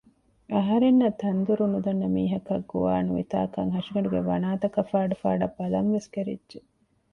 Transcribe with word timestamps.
އަހަރެންނަށް 0.53 1.17
ތަންދޮރު 1.21 1.65
ނުދަންނަ 1.71 2.07
މީހަކަށް 2.15 2.65
ގޮވާ 2.71 2.93
ނުވިތާކަށް 3.07 3.73
ހަށިގަނޑުގެ 3.75 4.21
ވަނާތަކަށް 4.29 4.89
ފާޑު 4.91 5.15
ފާޑަށް 5.21 5.55
ބަލަންވެސް 5.57 6.09
ކެރިއްޖެ 6.13 6.59